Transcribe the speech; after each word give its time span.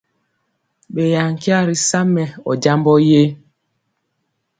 Ɓeya 0.93 1.21
nkya 1.31 1.57
ri 1.67 1.75
sa 1.87 1.99
mɛ 2.13 2.23
ɔ 2.49 2.51
jambɔ 2.61 2.93
ye? 3.09 3.23